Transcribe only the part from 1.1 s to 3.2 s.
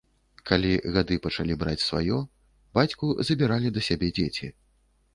пачалі браць сваё, бацьку